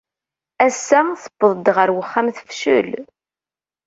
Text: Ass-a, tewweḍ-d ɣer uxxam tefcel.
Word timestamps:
Ass-a, 0.67 0.99
tewweḍ-d 1.23 1.67
ɣer 1.75 1.89
uxxam 2.01 2.27
tefcel. 2.37 2.89